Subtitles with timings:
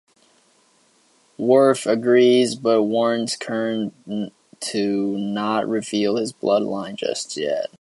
[1.37, 7.69] Worf agrees, but warns Kurn to not reveal his bloodline just yet.